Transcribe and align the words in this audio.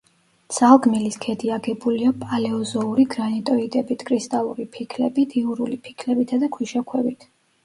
ცალგმილის 0.57 1.17
ქედი 1.25 1.51
აგებულია 1.57 2.13
პალეოზოური 2.23 3.05
გრანიტოიდებით, 3.17 4.07
კრისტალური 4.09 4.67
ფიქლებით, 4.79 5.37
იურული 5.45 5.79
ფიქლებითა 5.91 6.43
და 6.47 6.51
ქვიშაქვებით. 6.59 7.31